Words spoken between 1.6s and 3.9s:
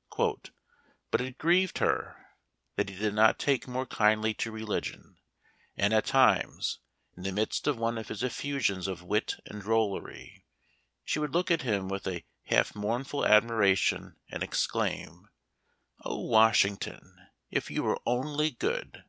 her that he did not take more